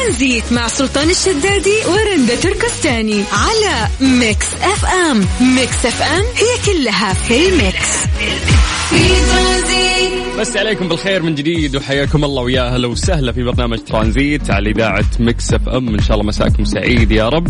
[0.00, 5.26] ترانزيت مع سلطان الشدادي ورندا تركستاني على ميكس أف أم.
[5.40, 7.86] ميكس أف أم هي كلها في ال mix.
[8.90, 8.96] في
[10.40, 15.04] بس عليكم بالخير من جديد وحياكم الله ويا أهلا وسهلا في برنامج ترانزيت على إذاعة
[15.20, 15.88] مكس إف إم.
[15.88, 17.48] إن شاء الله مساكم سعيد يا رب.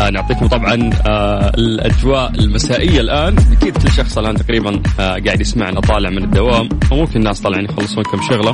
[0.00, 3.36] آه نعطيكم طبعا آه الأجواء المسائية الآن.
[3.52, 6.68] أكيد كل شخص الآن تقريبا آه قاعد يسمعنا طالع من الدوام.
[6.90, 8.52] وممكن الناس طالعين يخلصون كم شغلة.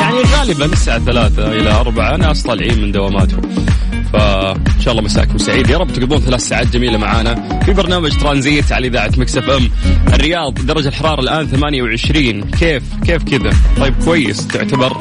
[0.00, 3.42] يعني غالبا الساعة ثلاثة إلى أربعة ناس طالعين من دواماتهم.
[4.18, 8.72] فان شاء الله مساكم سعيد يا رب تقضون ثلاث ساعات جميلة معانا في برنامج ترانزيت
[8.72, 9.70] على إذاعة مكس إف إم.
[10.14, 13.50] الرياض درجة الحرارة الآن 28 كيف؟ كيف كذا؟
[13.80, 14.96] طيب كويس تعتبر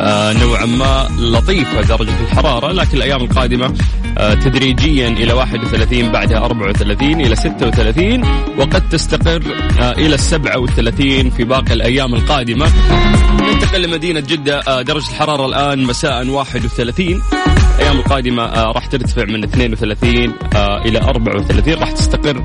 [0.00, 3.74] آه نوعا ما لطيفة درجة الحرارة لكن الأيام القادمة
[4.18, 8.22] آه تدريجيا إلى 31 بعدها 34 إلى 36
[8.58, 9.42] وقد تستقر
[9.80, 12.66] آه إلى 37 في باقي الأيام القادمة.
[13.40, 17.22] ننتقل لمدينة جدة آه درجة الحرارة الآن مساء 31
[17.78, 22.44] الأيام القادمة آه راح ترتفع من 32 آه إلى 34 راح تستقر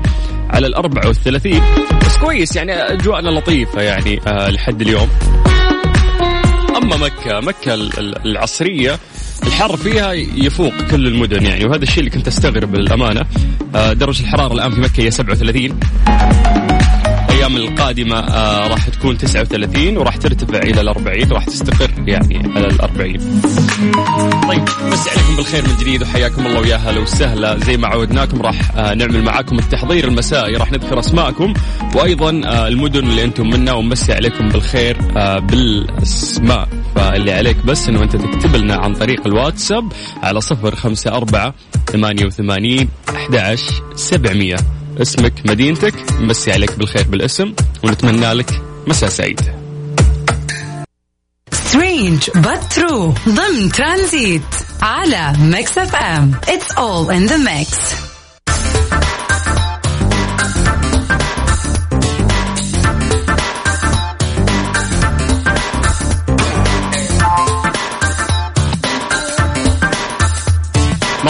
[0.50, 1.60] على ال 34
[2.06, 5.08] بس كويس يعني أجواءنا لطيفة يعني آه لحد اليوم.
[6.76, 7.74] أما مكة مكة
[8.24, 8.98] العصرية
[9.46, 13.24] الحر فيها يفوق كل المدن يعني وهذا الشيء اللي كنت أستغرب للأمانة.
[13.74, 15.80] درجة الحرارة الآن في مكة هي 37
[17.56, 22.66] الأيام القادمة آه راح تكون 39 وراح ترتفع إلى ال 40 راح تستقر يعني على
[22.66, 23.12] ال 40
[24.48, 27.58] طيب بس عليكم بالخير من جديد وحياكم الله ويا هلا وسهلا.
[27.58, 31.54] زي ما عودناكم راح آه نعمل معاكم التحضير المسائي راح نذكر أسماءكم
[31.94, 36.68] وأيضا آه المدن اللي أنتم منها ونمسي عليكم بالخير آه بالأسماء.
[36.94, 41.54] فاللي عليك بس إنه أنت تكتب لنا عن طريق الواتساب على صفر خمسة أربعة
[41.92, 43.58] ثمانية وثمانين أحد
[43.94, 44.56] سبعمية.
[45.02, 49.40] اسمك مدينتك نمسي عليك بالخير بالاسم ونتمنى لك مساء سعيد.
[51.52, 52.22] strange
[52.74, 53.28] true.
[53.28, 54.42] ضمن ترانزيت
[54.82, 56.40] على ميكس اف ام.
[56.46, 58.07] It's all in the mix.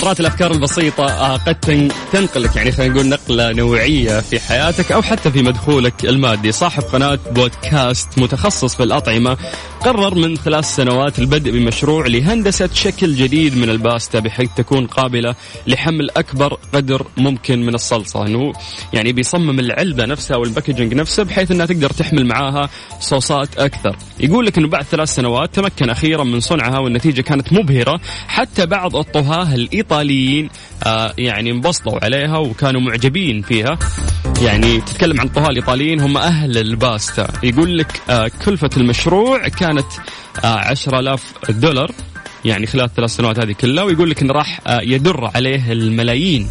[0.02, 1.54] مرات الأفكار البسيطة آه، قد
[2.12, 6.52] تنقلك يعني خلينا نقول نقلة نوعية في حياتك أو حتى في مدخولك المادي.
[6.52, 9.36] صاحب قناة بودكاست متخصص في الأطعمة
[9.80, 15.34] قرر من ثلاث سنوات البدء بمشروع لهندسة شكل جديد من الباستا بحيث تكون قابلة
[15.66, 18.26] لحمل أكبر قدر ممكن من الصلصة.
[18.26, 18.52] إنه
[18.92, 22.68] يعني بيصمم العلبة نفسها وال packaging نفسه بحيث إنها تقدر تحمل معاها
[23.00, 23.96] صوصات أكثر.
[24.20, 28.00] يقول لك إنه بعد ثلاث سنوات تمكن أخيرا من صنعها والنتيجة كانت مبهرة.
[28.28, 30.50] حتى بعض الطهاة الإيطاليين
[30.84, 33.78] آه يعني انبسطوا عليها وكانوا معجبين فيها.
[34.42, 37.28] يعني تتكلم عن الطهاة الإيطاليين هم أهل الباستا.
[37.42, 39.86] يقول لك آه كلفة المشروع كانت
[40.44, 41.90] آه 10000 دولار
[42.44, 46.50] يعني خلال الثلاث سنوات هذه كلها ويقول لك انه راح آه يدر عليه الملايين.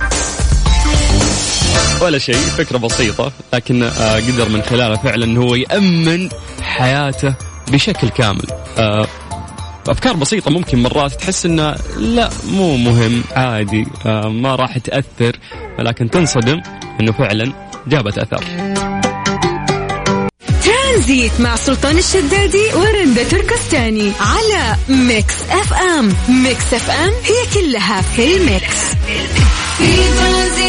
[2.01, 6.29] ولا شيء فكرة بسيطة لكن آه قدر من خلالها فعلا انه هو يأمن
[6.61, 7.33] حياته
[7.72, 8.45] بشكل كامل.
[8.78, 9.07] آه
[9.88, 15.38] أفكار بسيطة ممكن مرات تحس إنه لا مو مهم عادي آه ما راح تأثر
[15.79, 16.61] ولكن تنصدم
[16.99, 17.53] إنه فعلا
[17.88, 18.44] جابت أثر.
[20.97, 26.13] ترانزيت مع سلطان الشدادي ورندا تركستاني على Mix FM.
[26.29, 28.78] Mix FM هي كلها في ال mix.
[29.78, 30.66] في ترانزيت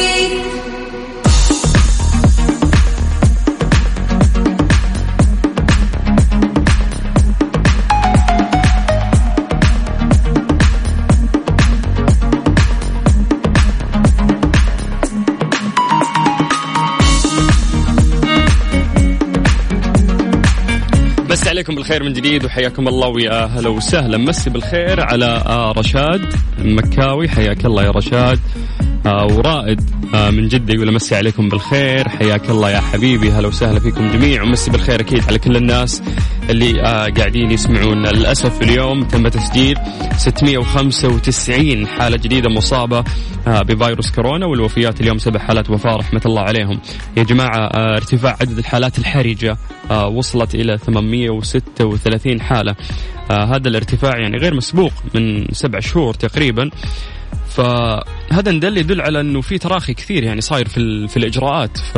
[21.58, 24.18] عليكم بالخير من جديد وحياكم الله ويا أهلا وسهلا.
[24.18, 27.28] مسي بالخير على آه، رشاد مكاوي.
[27.28, 28.38] حياك الله يا رشاد.
[29.06, 29.80] آه، ورائد
[30.12, 34.70] من جدة يقول مسي عليكم بالخير حياك الله يا حبيبي هلا وسهلا فيكم جميع ومسي
[34.70, 36.02] بالخير أكيد على كل الناس
[36.50, 36.80] اللي
[37.10, 38.06] قاعدين يسمعون.
[38.06, 39.76] للأسف اليوم تم تسجيل
[40.16, 43.04] 695 حالة جديدة مصابة
[43.46, 46.80] بفيروس كورونا والوفيات اليوم سبع حالات وفاة رحمة الله عليهم.
[47.16, 49.56] يا جماعة ارتفاع عدد الحالات الحرجة
[49.90, 52.76] وصلت إلى 836 حالة.
[53.30, 56.70] هذا الارتفاع يعني غير مسبوق من سبع شهور تقريبا.
[57.58, 61.78] فهذا ندل يدل على إنه في تراخي كثير يعني صاير في, في الإجراءات.
[61.78, 61.96] ف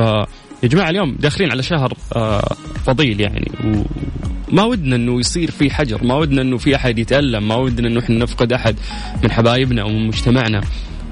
[0.63, 2.55] يا جماعة اليوم داخلين على شهر آه
[2.87, 7.55] فضيل يعني وما ودنا إنه يصير في حجر ما ودنا إنه في أحد يتألم ما
[7.55, 8.77] ودنا إنه إحنا نفقد أحد
[9.23, 10.61] من حبايبنا أو من مجتمعنا.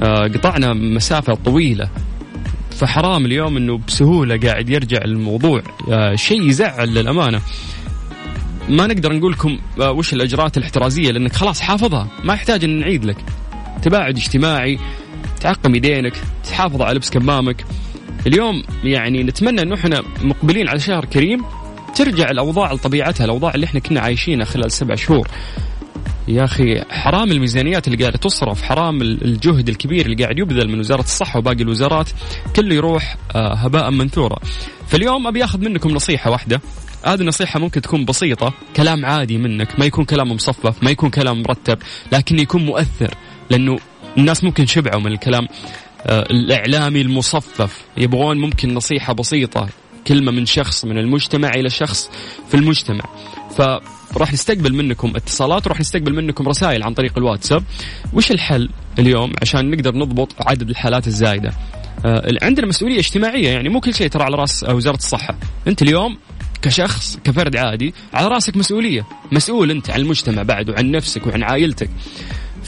[0.02, 1.88] آه قطعنا مسافة طويلة.
[2.70, 5.62] فحرام اليوم إنه بسهولة قاعد يرجع الموضوع.
[5.90, 7.40] آه شيء يزعل للأمانة.
[8.68, 12.08] ما نقدر نقول لكم وش الإجراءات الاحترازية لأنك خلاص حافظها.
[12.24, 13.16] ما يحتاج إن نعيد لك.
[13.82, 14.78] تباعد اجتماعي
[15.40, 16.12] تعقم يدينك
[16.44, 17.64] تحافظ على لبس كمامك.
[18.26, 21.44] اليوم يعني نتمنى إنه إحنا مقبلين على شهر كريم
[21.96, 25.28] ترجع الأوضاع لطبيعتها الأوضاع اللي إحنا كنا عايشينها خلال سبع شهور.
[26.28, 31.00] يا أخي حرام الميزانيات اللي قاعدة تصرف حرام الجهد الكبير اللي قاعد يبذل من وزارة
[31.00, 32.10] الصحة وباقي الوزارات
[32.56, 34.38] كله يروح آه، هباء منثورا
[34.86, 36.60] فاليوم أبي أخذ منكم نصيحة واحدة.
[37.04, 41.42] هذه النصيحة ممكن تكون بسيطة كلام عادي منك ما يكون كلام مصفف ما يكون كلام
[41.42, 41.78] مرتب
[42.12, 43.14] لكن يكون مؤثر.
[43.50, 43.78] لأنه
[44.18, 45.48] الناس ممكن شبعوا من الكلام.
[46.06, 47.84] آه، الإعلامي المصفف.
[47.96, 49.68] يبغون ممكن نصيحة بسيطة
[50.06, 52.10] كلمة من شخص من المجتمع إلى شخص
[52.48, 53.04] في المجتمع.
[53.56, 57.64] فراح نستقبل منكم اتصالات وراح نستقبل منكم رسائل عن طريق الواتساب.
[58.12, 58.68] وش الحل
[58.98, 61.52] اليوم عشان نقدر نضبط عدد الحالات الزايدة؟
[62.04, 65.34] آه عندنا مسؤولية اجتماعية يعني مو كل شيء ترى على راس وزارة الصحة.
[65.66, 66.18] أنت اليوم
[66.62, 69.06] كشخص كفرد عادي على راسك مسؤولية.
[69.32, 71.90] مسؤول أنت عن المجتمع بعد وعن نفسك وعن عائلتك.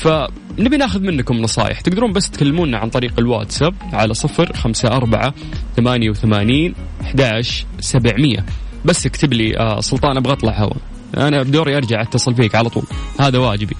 [0.00, 5.34] فنبي ناخذ منكم نصائح تقدرون بس تكلمونا عن طريق الواتساب على صفر خمسة أربعة
[5.76, 8.44] ثمانية وثمانين أحداش سبعمية.
[8.84, 10.74] بس اكتب لي آه سلطان أبغى أطلع هوا.
[11.16, 12.84] أنا بدوري أرجع أتصل فيك على طول.
[13.20, 13.76] هذا واجبي.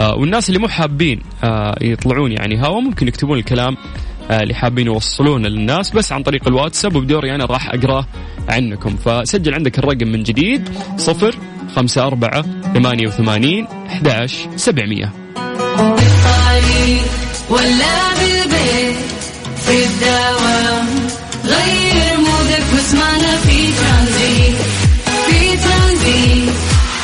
[0.00, 3.76] آه والناس اللي مو حابين آه يطلعون يعني هوا ممكن يكتبون الكلام
[4.30, 8.06] آه، اللي حابين يوصلونه للناس بس عن طريق الواتساب وبدوري أنا راح أقرأه
[8.48, 8.96] عنكم.
[8.96, 11.34] فسجل عندك الرقم من جديد صفر
[11.76, 12.42] خمسة أربعة
[12.74, 15.23] ثمانية وثمانين أحداش سبعمية.
[17.50, 18.96] ولا بالبيت
[19.66, 20.86] في الدوام
[21.44, 24.56] غير mood ك واسمعنا في ترانزيت.
[25.26, 26.54] في ترانزيت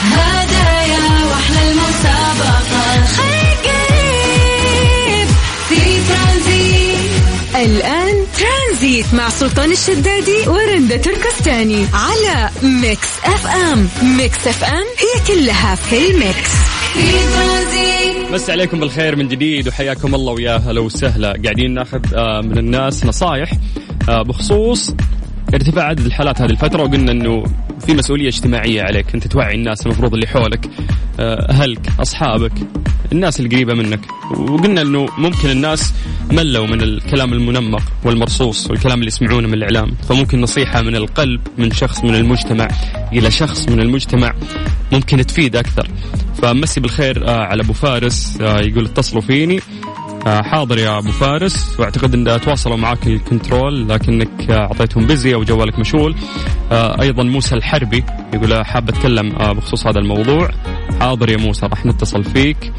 [0.03, 5.29] هدايا وأحلى المسابقة خير قريب
[5.69, 7.11] في ترانزيت.
[7.57, 13.89] الآن ترانزيت مع سلطان الشدادي ورندا تركستاني على Mix FM.
[14.03, 16.51] Mix FM هي كلها في ال mix.
[18.33, 21.33] بس عليكم بالخير من جديد وحياكم الله ويا هلا وسهلا.
[21.45, 23.53] قاعدين ناخذ آه، من الناس نصائح
[24.09, 24.95] آه، بخصوص
[25.55, 27.45] ارتفاع عدد الحالات هذه الفترة وقلنا إنه
[27.87, 29.15] في مسؤولية اجتماعية عليك.
[29.15, 30.71] أنت توعي الناس المفروض اللي حولك
[31.21, 32.53] آه، أهلك أصحابك
[33.13, 34.01] الناس القريبة منك.
[34.31, 35.93] وقلنا إنه ممكن الناس
[36.33, 39.95] ملوا من الكلام المنمق والمرصوص والكلام اللي يسمعونه من الإعلام.
[40.09, 42.69] فممكن نصيحة من القلب من شخص من المجتمع
[43.13, 44.35] إلى شخص من المجتمع
[44.93, 45.89] ممكن تفيد أكثر.
[46.43, 49.61] فمسي بالخير آه، على أبو فارس آه، يقول اتصلوا فيني.
[50.27, 51.81] آه، حاضر يا أبو فارس.
[51.81, 56.15] وأعتقد إن تواصلوا معك الكنترول لكنك أعطيتهم بزي أو جوالك مشغول
[56.73, 58.05] أيضا موسى الحربي
[58.35, 60.51] يقول حاب أتكلم بخصوص هذا الموضوع.
[61.01, 62.73] حاضر يا موسى راح نتصل فيك.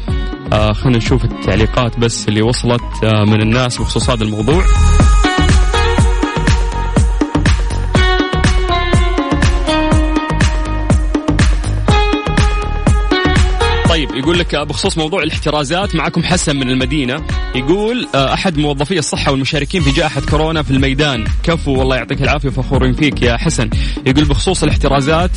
[0.52, 4.64] خلينا نشوف التعليقات بس اللي وصلت من الناس بخصوص هذا الموضوع.
[13.88, 17.22] طيب يقول لك بخصوص موضوع الاحترازات معكم حسن من المدينة.
[17.54, 21.24] يقول آه، أحد موظفي الصحة والمشاركين في جائحة كورونا في الميدان.
[21.42, 23.70] كفو والله يعطيك العافية فخورين فيك يا حسن.
[24.06, 25.30] يقول بخصوص الاحترازات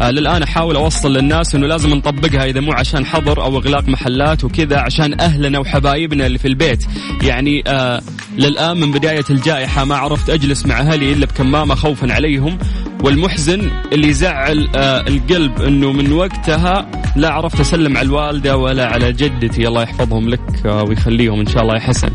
[0.00, 4.44] آه، للآن أحاول أوصل للناس أنه لازم نطبقها إذا مو عشان حظر أو إغلاق محلات
[4.44, 6.84] وكذا عشان أهلنا وحبايبنا اللي في البيت.
[7.22, 8.00] يعني آه
[8.38, 12.58] للآن من بداية الجائحة ما عرفت أجلس مع أهلي إلا بكمامة خوفا عليهم.
[13.02, 19.12] والمحزن اللي يزعل آه القلب أنه من وقتها لا عرفت أسلم على الوالدة ولا على
[19.12, 19.68] جدتي.
[19.68, 22.10] الله يحفظهم لك ويخليهم إن شاء الله يا حسن.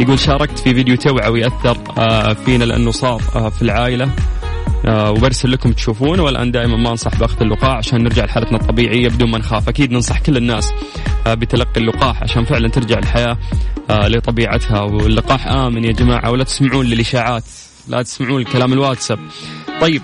[0.00, 1.44] يقول شاركت في فيديو توعوي
[1.98, 3.18] آه فينا لأنه صار
[3.56, 4.04] في العائلة.
[4.04, 4.35] آه
[4.88, 6.22] وبرسل لكم تشوفونه.
[6.22, 9.08] والآن دائما ما أنصح بأخذ اللقاح عشان نرجع لحالتنا الطبيعية.
[9.08, 10.72] بدون ما نخاف أكيد ننصح كل الناس
[11.26, 13.38] آه بتلقي اللقاح عشان فعلا ترجع الحياة
[13.90, 14.80] آه لطبيعتها.
[14.80, 17.44] واللقاح آمن يا جماعة ولا تسمعون للإشاعات
[17.88, 19.18] لا تسمعون الكلام الواتساب.
[19.80, 20.02] طيب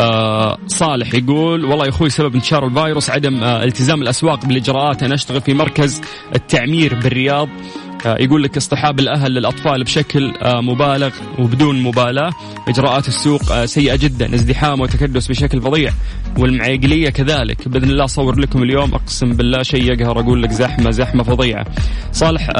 [0.00, 5.02] آه صالح يقول والله يا أخوي سبب انتشار الفيروس عدم آه التزام الأسواق بالإجراءات.
[5.02, 6.00] أنا أشتغل في مركز
[6.34, 7.48] التعمير بالرياض.
[7.48, 12.30] آه، يقول لك اصطحاب الأهل للأطفال بشكل آه، مبالغ وبدون مبالاة.
[12.68, 15.92] إجراءات السوق آه، سيئة جدا ازدحام وتكدس بشكل فظيع.
[16.38, 17.68] والمعيقلية كذلك.
[17.68, 18.94] بإذن الله اصور لكم اليوم.
[18.94, 21.66] أقسم بالله شيء يقهر أقول لك زحمة زحمة فظيعة.
[22.12, 22.50] صالح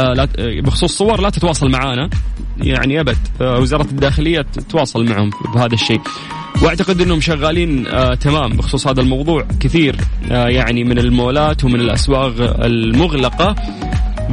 [0.64, 2.10] بخصوص صور لا تتواصل معانا.
[2.58, 6.00] يعني أبد وزارة الداخلية تتواصل معهم بهذا الشيء.
[6.62, 9.46] وأعتقد إنهم شغالين آه تمام بخصوص هذا الموضوع.
[9.60, 9.96] كثير
[10.30, 13.56] آه يعني من المولات ومن الأسواق المغلقة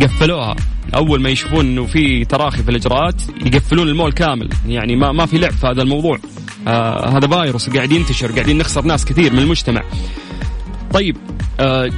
[0.01, 0.55] قفلوها.
[0.95, 4.49] أول ما يشوفون إنه في تراخي في الإجراءات يقفلون المول كامل.
[4.67, 6.19] يعني ما ما في لعب في هذا الموضوع.
[6.67, 9.83] آه هذا فايروس قاعد ينتشر قاعدين نخسر ناس كثير من المجتمع.
[10.93, 11.17] طيب
[11.59, 11.89] آه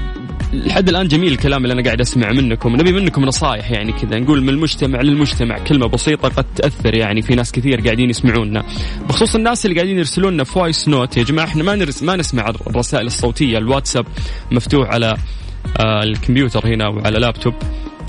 [0.53, 2.75] لحد الآن جميل الكلام اللي أنا قاعد أسمع منكم.
[2.75, 5.60] نبي منكم نصائح يعني كذا نقول من المجتمع للمجتمع.
[5.60, 8.63] كلمة بسيطة قد تأثر يعني في ناس كثير قاعدين يسمعونا.
[9.10, 11.17] بخصوص الناس اللي قاعدين يرسلون لنا voice note.
[11.17, 13.58] يا جماعة إحنا ما نرس ما نسمع الرسائل الصوتية.
[13.58, 14.06] الواتساب
[14.51, 15.17] مفتوح على
[15.79, 17.53] آه الكمبيوتر هنا وعلى لابتوب.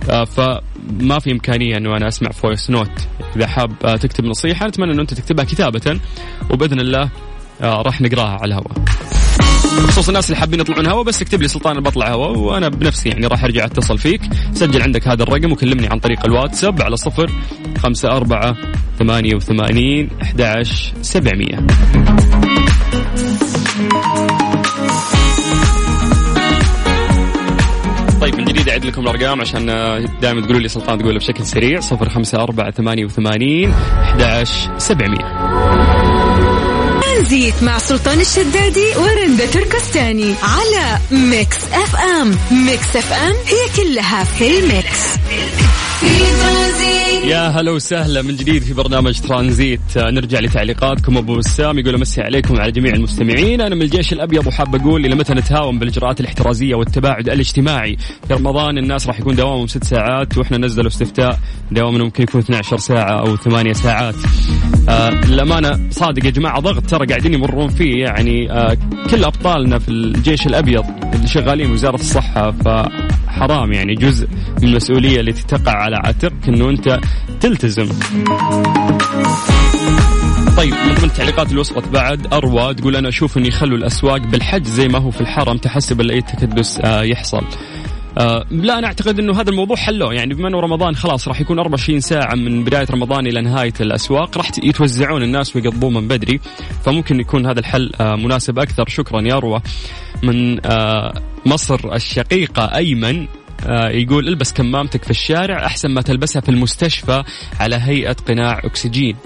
[0.06, 2.90] فما في إمكانية إنه أنا أسمع voice note
[3.36, 6.00] إذا حاب آه تكتب نصيحة نتمنى إنه أنت تكتبها كتابة
[6.50, 7.10] وبإذن الله
[7.62, 8.72] آه راح نقراها على الهواء.
[9.88, 13.26] خصوص الناس اللي حابين يطلعون هوا بس اكتب لي سلطان بطلع هوا وأنا بنفسي يعني
[13.26, 14.20] راح أرجع أتصل فيك.
[14.52, 17.30] سجل عندك هذا الرقم وكلمني عن طريق الواتساب على صفر
[17.78, 18.56] خمسة أربعة
[18.98, 20.62] ثمانية وثمانين أحد
[21.02, 21.66] سبعمية.
[28.48, 29.66] جديد أعيد لكم الأرقام عشان
[30.22, 31.80] دائما تقولوا لي سلطان تقول بشكل سريع.
[31.80, 34.46] صفر خمسة أربعة ثمانية وثمانين أحد
[34.78, 35.48] سبعمية.
[37.02, 42.37] ترانزيت مع سلطان الشدادي ورندا تركستاني على Mix FM.
[42.66, 45.16] Mix FM هي كلها في ال mix.
[45.28, 45.67] في
[47.24, 49.80] يا هلا وسهلا من جديد في برنامج ترانزيت.
[49.96, 51.16] آه، نرجع لتعليقاتكم.
[51.16, 53.60] أبو بسام يقول أمسي عليكم وعلى جميع المستمعين.
[53.60, 57.96] أنا من الجيش الابيض وحاب أقول إلى متى نتهاون بالإجراءات الاحترازية والتباعد الاجتماعي؟
[58.28, 61.38] في رمضان الناس راح يكون دوامهم ست ساعات وإحنا نزلوا استفتاء
[61.70, 64.14] دوامنا ممكن يكون 12 ساعة أو 8 ساعات.
[64.88, 68.04] آه للأمانة صادق يا جماعة ضغط ترى قاعدين يمرون فيه.
[68.04, 68.76] يعني آه
[69.10, 72.68] كل أبطالنا في الجيش الأبيض اللي شغالين وزارة الصحة ف
[73.28, 74.28] حرام يعني جزء
[74.62, 77.00] من المسؤولية التي تقع على عاتقك أنه أنت
[77.40, 77.88] تلتزم
[80.56, 84.64] طيب من ضمن التعليقات اللي وصلت بعد أروى تقول أنا أشوف ان يخلوا الأسواق بالحج
[84.64, 87.44] زي ما هو في الحرم تحسب لأي تكدس آه يحصل.
[88.18, 90.14] آه لا أنا أعتقد إنه هذا الموضوع حلوة.
[90.14, 94.38] يعني بما إنه رمضان خلاص راح يكون 24 ساعة من بداية رمضان إلى نهاية الأسواق
[94.38, 96.40] راح يتوزعون الناس ويقضون من بدري
[96.84, 98.88] فممكن يكون هذا الحل آه مناسب أكثر.
[98.88, 99.60] شكرا يا اروى
[100.22, 101.14] من آه
[101.46, 103.26] مصر الشقيقة أيمن
[103.66, 107.22] آه يقول البس كمامتك في الشارع أحسن ما تلبسها في المستشفى
[107.60, 109.16] على هيئة قناع أكسجين.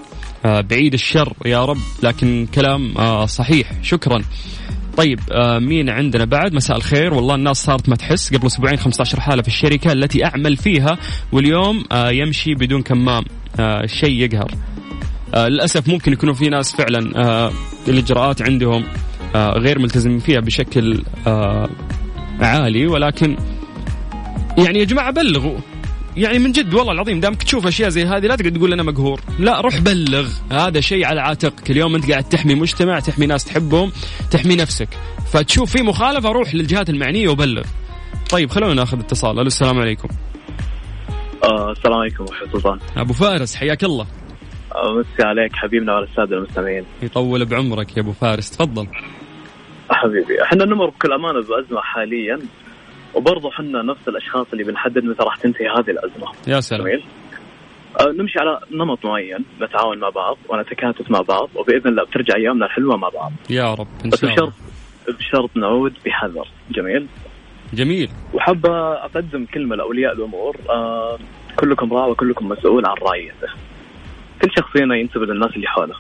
[0.44, 3.72] آه بعيد الشر يا رب لكن كلام آه صحيح.
[3.82, 4.22] شكرا.
[4.96, 7.14] طيب آه مين عندنا بعد؟ مساء الخير.
[7.14, 8.34] والله الناس صارت ما تحس.
[8.34, 10.99] قبل أسبوعين 15 حالة في الشركة التي أعمل فيها
[11.32, 13.25] واليوم آه يمشي بدون كمام.
[13.61, 14.50] آه شيء يقهر.
[15.34, 17.50] للأسف ممكن يكونوا في ناس فعلا
[17.88, 18.84] الإجراءات عندهم
[19.37, 21.02] غير ملتزمين فيها بشكل
[22.40, 22.87] عالي.
[22.87, 23.37] ولكن
[24.58, 25.58] يعني يا جماعة بلغوا.
[26.16, 29.21] يعني من جد والله العظيم دامك تشوف أشياء زي هذه لا تقعد تقول أنا مقهور.
[29.38, 33.92] لا روح بلغ هذا شيء على عاتقك اليوم أنت قاعد تحمي مجتمع تحمي ناس تحبهم
[34.31, 34.88] تحمي نفسك.
[35.33, 37.62] فتشوف في مخالفة روح للجهات المعنية وبلغ.
[38.31, 39.38] طيب خلونا ناخذ اتصال.
[39.38, 40.09] ألو السلام عليكم.
[41.45, 44.07] آه السلام عليكم ورحمه الله أبو فارس حياك الله.
[44.75, 46.85] آه مسي عليك حبيبنا وعلى السادة المستمعين.
[47.02, 48.87] يطول بعمرك يا أبو فارس تفضل.
[49.90, 52.38] حبيبي إحنا نمر بكل أمانة بازمه حاليا.
[53.14, 56.26] وبرضه إحنا نفس الأشخاص اللي بنحدد متى راح تنتهي هذه الأزمة.
[56.49, 56.83] يا سلام.
[56.83, 57.04] جميل.
[58.00, 62.66] آه نمشي على نمط معين نتعاون مع بعض ونتكاتف مع بعض وبإذن الله بترجع أيامنا
[62.66, 63.33] الحلوة مع بعض.
[63.50, 64.47] يا رب إن بس شاء الله.
[64.47, 64.52] بشرط
[65.19, 66.49] بشرط نعود بحذر.
[66.71, 67.07] جميل.
[67.73, 68.09] جميل.
[68.35, 70.57] وحابة أقدم كلمة لأولياء الأمور.
[70.71, 71.19] آه
[71.61, 73.49] كلكم راع وكلكم مسؤول عن رعيته
[74.42, 75.95] كل شخص فينا ينتبه للناس اللي حوله.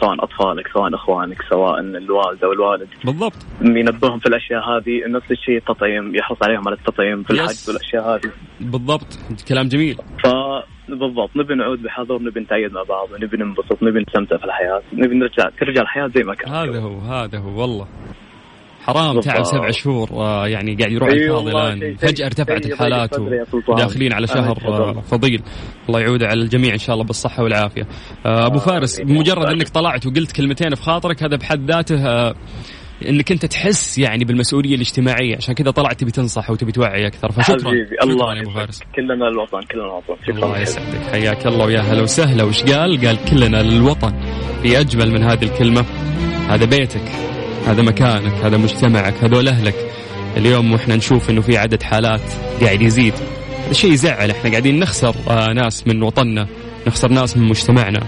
[0.00, 2.88] سواء أطفالك سواء أخوانك سواء الوالدة والوالد.
[3.04, 3.46] بالضبط.
[3.60, 7.30] ينبههم في الأشياء هذه؟ نفس الشيء التطعيم يحرص عليهم على التطعيم في.
[7.30, 8.32] الحج والأشياء هذه.
[8.60, 9.18] بالضبط.
[9.48, 9.96] كلام جميل.
[10.24, 15.14] فبالضبط نبي نعود بحذر نبي نتعيد مع بعض نبي ننبسط نبي نستمتع في الحياة نبي
[15.14, 16.54] نرجع ترجع الحياة زي ما كانت.
[16.54, 17.86] هذا هو هذا هو والله.
[18.88, 19.20] حرام.
[19.20, 21.96] تعب سبع شهور آه، يعني قاعد يروح أي الفاضي الآن.
[21.98, 23.10] شيء ارتفعت الحالات.
[23.68, 24.58] وداخلين على شهر.
[24.68, 25.42] آه، فضيل.
[25.88, 27.86] الله يعود على الجميع إن شاء الله بالصحة والعافية.
[28.26, 29.16] آه، أبو فارس آمين.
[29.16, 32.32] بمجرد إنك طلعت وقلت كلمتين في خاطرك هذا بحد ذاته
[33.08, 35.36] إنك أنت تحس يعني بالمسؤولية الاجتماعية.
[35.36, 37.32] عشان كذا طلعت تبي تنصح وتبي توعي أكثر.
[37.32, 37.68] فشكرا.
[37.68, 38.82] حبيبي شكرا الله يا أبو فارس.
[38.96, 40.14] كلنا الوطن كلنا الوطن.
[40.26, 40.46] شكرا.
[40.46, 40.60] الله.
[40.60, 41.10] يسعدك.
[41.12, 42.44] حياك الله ويا هلا وسهلا.
[42.44, 44.12] وش قال؟ قال كلنا للوطن.
[44.62, 45.84] في أجمل من هذه الكلمة.
[46.48, 47.37] هذا بيتك.
[47.66, 49.74] هذا مكانك هذا مجتمعك هذول أهلك.
[50.36, 52.20] اليوم وإحنا نشوف إنه في عدد حالات
[52.60, 53.14] قاعد يزيد.
[53.64, 56.46] هذا شيء يزعل إحنا قاعدين نخسر آه ناس من وطننا
[56.86, 58.00] نخسر ناس من مجتمعنا.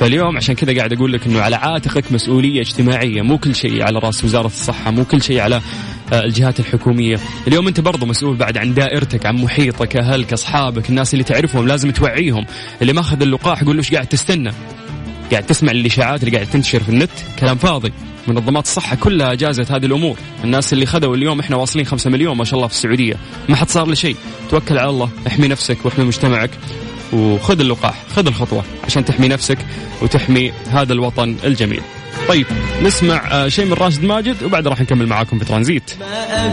[0.00, 3.98] فاليوم عشان كذا قاعد أقول لك إنه على عاتقك مسؤولية اجتماعية مو كل شيء على
[3.98, 5.60] رأس وزارة الصحة مو كل شيء على
[6.12, 7.16] آه، الجهات الحكومية.
[7.46, 11.90] اليوم أنت برضو مسؤول بعد عن دائرتك عن محيطك أهلك أصحابك الناس اللي تعرفهم لازم
[11.90, 12.46] توعيهم.
[12.82, 14.50] اللي ماخذ اللقاح قول له إيش قاعد تستنى؟
[15.30, 17.10] قاعد تسمع الإشاعات اللي قاعد تنتشر في النت.
[17.38, 17.92] كلام فاضي.
[18.26, 20.18] منظمات الصحة كلها جازت هذه الأمور.
[20.44, 23.16] الناس اللي خذوا اليوم إحنا واصلين خمسة مليون ما شاء الله في السعودية.
[23.48, 24.16] ما حد صار له شيء
[24.50, 26.50] توكل على الله احمي نفسك واحمي مجتمعك
[27.12, 29.58] وخذ اللقاح خذ الخطوة عشان تحمي نفسك
[30.02, 31.80] وتحمي هذا الوطن الجميل.
[32.28, 32.46] طيب
[32.82, 35.90] نسمع آه، شيء من راشد ماجد وبعد راح نكمل معاكم في ترانزيت.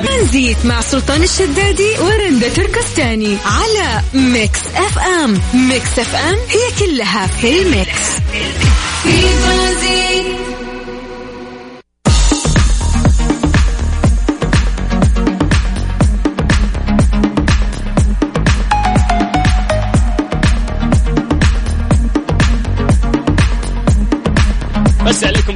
[0.04, 5.40] ترانزيت مع سلطان الشدادي ورندا تركستاني على Mix FM.
[5.70, 8.10] Mix FM هي كلها في ال mix.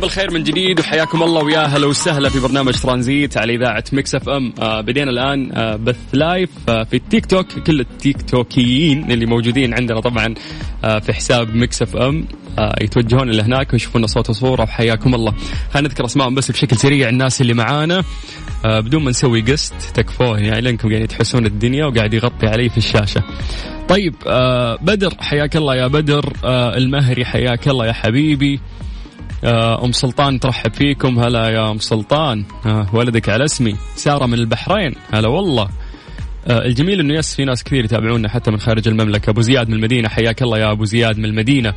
[0.09, 4.53] بالخير من جديد وحياكم الله ويا هلا وسهلا في برنامج ترانزيت على إذاعة Mix FM
[4.59, 9.99] بدينا الآن آه بث live آه في التيك توك كل التيك توكيين اللي موجودين عندنا
[9.99, 10.33] طبعا
[10.83, 12.25] آه في حساب Mix FM
[12.81, 14.63] يتوجهون اللي هناك ويشوفون صوت وصورة.
[14.63, 15.33] وحياكم الله.
[15.73, 17.09] خلينا نذكر اسمائهم بس بشكل سريع.
[17.09, 18.03] الناس اللي معانا
[18.65, 20.39] آه بدون ما نسوي guest تكفون.
[20.39, 23.23] يعني لأنكم قاعدين تحوسون الدنيا وقاعد يغطي علي في الشاشة.
[23.89, 26.33] طيب آه بدر حياك الله يا بدر.
[26.45, 28.59] آه المهري حياك الله يا حبيبي.
[29.43, 31.19] آه، أم سلطان ترحب فيكم.
[31.19, 32.43] هلا يا أم سلطان.
[32.65, 33.75] آه، ولدك على اسمي.
[33.95, 34.95] سارة من البحرين.
[35.13, 35.69] هلا والله.
[36.47, 39.29] آه، الجميل إنه yes في ناس كثير يتابعونا حتى من خارج المملكة.
[39.29, 40.09] أبو زياد من المدينة.
[40.09, 41.73] حياك الله يا أبو زياد من المدينة.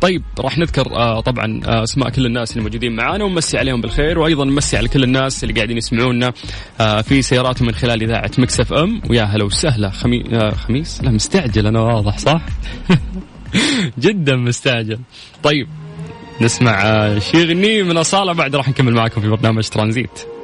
[0.00, 4.18] طيب راح نذكر آه طبعا آه أسماء كل الناس اللي موجودين معانا ونمسي عليهم بالخير
[4.18, 6.32] وأيضا نمسي على كل الناس اللي قاعدين يسمعونا
[6.80, 9.02] آه في سياراتهم من خلال إذاعة Mix FM.
[9.10, 10.24] ويا هلا وسهلا خمي...
[10.50, 12.42] خميس؟ لا مستعجل أنا واضح صح؟
[13.98, 14.98] جدا مستعجل.
[15.42, 15.68] طيب
[16.40, 20.35] نسمع آه، شي غني من أصالة بعد راح نكمل معكم في برنامج ترانزيت.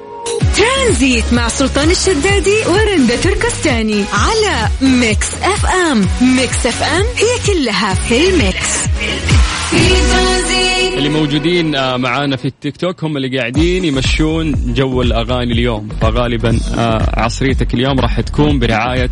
[0.82, 6.06] ترانزيت مع سلطان الشدادي ورندا تركستاني على Mix FM.
[6.36, 8.86] Mix FM هي كلها في ال mix.
[10.98, 15.88] اللي موجودين آه، معانا في التيك توك هم اللي قاعدين يمشون جو الأغاني اليوم.
[16.00, 19.10] فغالبا آه، عصريتك اليوم راح تكون برعاية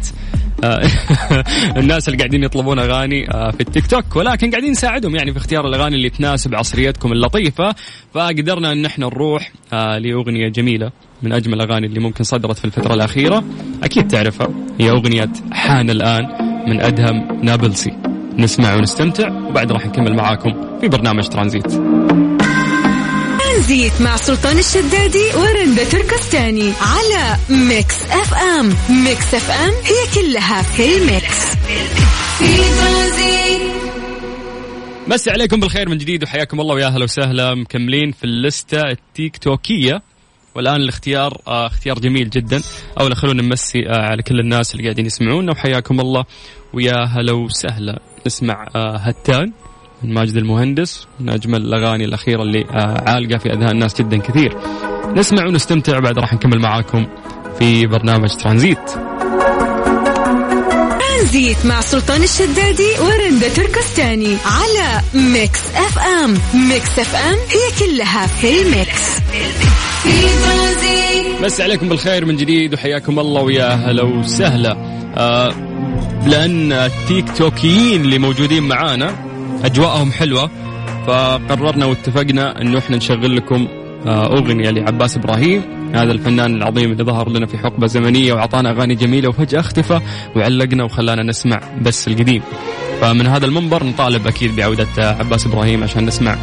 [0.65, 0.91] آه،
[1.81, 4.17] الناس اللي قاعدين يطلبون أغاني في التيك توك.
[4.17, 7.75] ولكن قاعدين نساعدهم يعني في اختيار الأغاني اللي تناسب عصريتكم اللطيفة.
[8.15, 10.91] فقدرنا إن إحنا نروح لأغنية جميلة.
[11.23, 13.45] من أجمل الأغاني اللي ممكن صدرت في الفترة الأخيرة.
[13.83, 14.49] أكيد تعرفها
[14.81, 16.25] هي أغنية حان الآن
[16.67, 17.97] من أدهم نابلسي.
[18.39, 21.67] نسمع ونستمتع وبعد راح نكمل معاكم في برنامج ترانزيت.
[23.39, 28.75] ترانزيت مع سلطان الشدادي ورندا تركستاني على Mix FM.
[29.05, 31.55] Mix FM هي كلها في ال mix.
[32.39, 33.71] في ترانزيت
[35.09, 37.55] مسي عليكم بالخير من جديد وحياكم الله ويا أهلا وسهلا.
[37.55, 40.03] مكملين في اللستة التيك توكية
[40.55, 42.63] والآن الاختيار آه اختيار جميل جدا.
[43.01, 46.25] أولا خلونا نمسي آه على كل الناس اللي قاعدين يسمعونا وحياكم الله.
[46.73, 48.01] ويا هلا وسهلا.
[48.27, 49.53] نسمع آه هتان
[50.03, 52.65] من ماجد المهندس من اجمل الأغاني الأخيرة اللي
[53.07, 54.57] عالقة في أذهان الناس جدا كثير.
[55.17, 57.07] نسمع ونستمتع بعد راح نكمل معاكم
[57.59, 58.91] في برنامج ترانزيت.
[61.01, 66.39] ترانزيت مع سلطان الشدادي ورندا تركستاني على Mix FM.
[66.69, 69.21] Mix FM هي كلها في ال mix.
[70.03, 70.27] في
[71.43, 74.77] مسي عليكم بالخير من جديد وحياكم الله ويا هلا وسهلا.
[75.17, 75.53] آه
[76.27, 79.15] لأن التيك توكيين اللي موجودين معانا
[79.65, 80.51] أجواءهم حلوة
[81.07, 83.69] فقررنا واتفقنا إنه إحنا نشغل لكم
[84.07, 85.63] آه، أغنية لعباس إبراهيم.
[85.95, 90.01] هذا الفنان العظيم اللي ظهر لنا في حقبة زمنية وأعطانا أغاني جميلة وفجأة اختفى
[90.37, 92.43] وعلقنا وخلانا نسمع بس القديم.
[93.01, 96.37] فمن هذا المنبر نطالب أكيد بعودة عباس إبراهيم عشان نسمع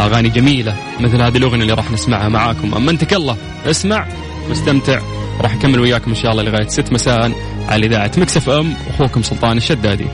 [0.00, 2.74] أغاني جميلة مثل هذه الأغنية اللي راح نسمعها معاكم.
[2.74, 4.06] أما أنت الله اسمع
[4.48, 5.00] واستمتع
[5.40, 7.32] راح أكمل وياكم إن شاء الله لغاية 6 مساء
[7.68, 8.74] على إذاعة مكسف إم.
[8.88, 10.06] أخوكم سلطان الشدادي.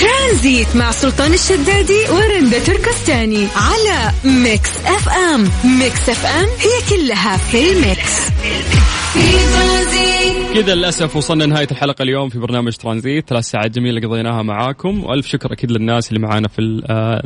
[0.00, 5.48] ترانزيت مع سلطان الشدادي ورندا تركستاني على ميكس إف إم.
[5.78, 8.26] ميكس إف إم هي كلها في ال mix
[10.54, 13.28] كذا للأسف وصلنا نهايه الحلقة اليوم في برنامج ترانزيت.
[13.28, 15.04] ثلاث ساعات جميلة قضيناها معاكم.
[15.04, 16.58] والف شكر أكيد للناس اللي معانا في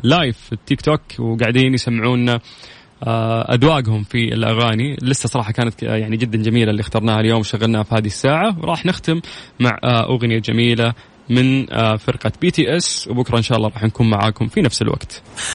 [0.04, 2.40] ال live في التيك توك وقاعدين يسمعونا
[3.02, 7.94] آه، اذواقهم في الأغاني لسه صراحة كانت يعني جدا جميلة اللي اخترناها اليوم وشغلناها في
[7.94, 8.56] هذه الساعة.
[8.60, 9.20] وراح نختم
[9.60, 10.94] مع آه، أغنية جميلة
[11.30, 15.22] من آه، فرقة BTS وبكرة إن شاء الله راح نكون معاكم في نفس الوقت.